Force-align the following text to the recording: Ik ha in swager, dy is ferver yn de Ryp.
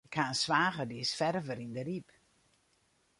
Ik 0.09 0.15
ha 0.19 0.23
in 0.31 0.39
swager, 0.43 0.87
dy 0.89 0.99
is 1.05 1.13
ferver 1.19 1.57
yn 1.63 1.73
de 1.75 1.83
Ryp. 1.87 2.09